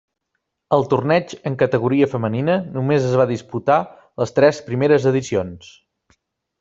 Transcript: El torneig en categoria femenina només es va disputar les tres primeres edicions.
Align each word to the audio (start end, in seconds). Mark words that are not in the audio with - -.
El 0.77 0.85
torneig 0.93 1.35
en 1.49 1.57
categoria 1.63 2.07
femenina 2.13 2.55
només 2.77 3.05
es 3.11 3.13
va 3.21 3.29
disputar 3.33 3.77
les 4.23 4.35
tres 4.39 4.63
primeres 4.71 5.07
edicions. 5.13 5.71